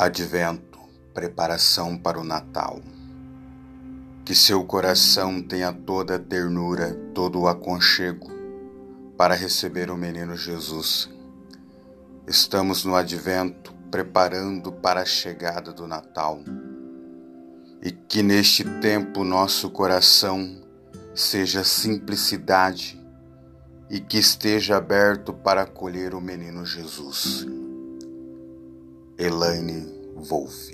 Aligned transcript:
Advento, 0.00 0.78
preparação 1.12 1.94
para 1.94 2.18
o 2.18 2.24
Natal. 2.24 2.80
Que 4.24 4.34
seu 4.34 4.64
coração 4.64 5.42
tenha 5.42 5.74
toda 5.74 6.14
a 6.14 6.18
ternura, 6.18 6.94
todo 7.14 7.40
o 7.40 7.46
aconchego 7.46 8.30
para 9.14 9.34
receber 9.34 9.90
o 9.90 9.98
menino 9.98 10.38
Jesus. 10.38 11.10
Estamos 12.26 12.82
no 12.82 12.96
Advento, 12.96 13.74
preparando 13.90 14.72
para 14.72 15.02
a 15.02 15.04
chegada 15.04 15.70
do 15.70 15.86
Natal. 15.86 16.40
E 17.82 17.92
que 17.92 18.22
neste 18.22 18.64
tempo 18.80 19.22
nosso 19.22 19.68
coração 19.68 20.62
seja 21.14 21.62
simplicidade 21.62 22.98
e 23.90 24.00
que 24.00 24.16
esteja 24.16 24.78
aberto 24.78 25.34
para 25.34 25.60
acolher 25.60 26.14
o 26.14 26.22
menino 26.22 26.64
Jesus. 26.64 27.46
Elaine 29.20 29.84
Wolff 30.16 30.70